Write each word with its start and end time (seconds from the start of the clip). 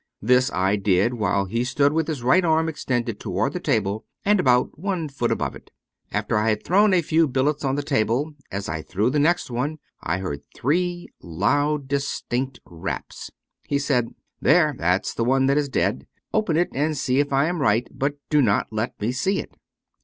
This 0.19 0.51
I 0.51 0.77
did 0.77 1.13
while 1.13 1.45
he 1.45 1.63
stood 1.63 1.93
with 1.93 2.07
his 2.07 2.23
right 2.23 2.43
arm 2.43 2.67
extended 2.67 3.19
toward 3.19 3.53
the 3.53 3.59
table 3.59 4.03
and 4.25 4.39
about 4.39 4.79
one 4.79 5.07
foot 5.09 5.31
above 5.31 5.55
it. 5.55 5.69
After 6.11 6.37
I 6.39 6.49
had 6.49 6.63
thrown 6.63 6.91
a 6.91 7.03
few 7.03 7.27
billets 7.27 7.63
on 7.63 7.75
the 7.75 7.83
table, 7.83 8.33
as 8.51 8.67
I 8.67 8.81
threw 8.81 9.11
the 9.11 9.19
next 9.19 9.51
one, 9.51 9.77
I 10.01 10.17
heard 10.17 10.41
three 10.55 11.09
252 11.21 11.21
David 11.21 11.21
P. 11.21 11.27
Abbott 11.27 11.39
loud 11.39 11.87
distinct 11.87 12.59
raps. 12.65 13.31
He 13.67 13.77
said," 13.77 14.15
There, 14.41 14.73
that's 14.75 15.13
the 15.13 15.23
one 15.23 15.45
that 15.45 15.59
is 15.59 15.69
dead. 15.69 16.07
Open 16.33 16.57
it 16.57 16.69
and 16.73 16.97
see 16.97 17.19
if 17.19 17.31
I 17.31 17.45
am 17.45 17.61
right, 17.61 17.87
but 17.91 18.15
do 18.31 18.41
not 18.41 18.73
let 18.73 18.99
me 18.99 19.11
see 19.11 19.37
it. 19.37 19.55